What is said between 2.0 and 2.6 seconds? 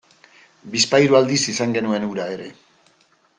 hura ere.